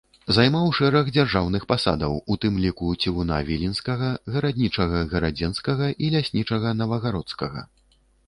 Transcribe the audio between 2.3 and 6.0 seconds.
у тым ліку цівуна віленскага, гараднічага гарадзенскага